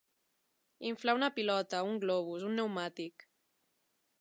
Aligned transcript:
Inflar 0.91 1.15
una 1.17 1.29
pilota, 1.35 1.81
un 1.91 1.99
globus, 2.05 2.47
un 2.49 2.57
pneumàtic. 2.59 3.29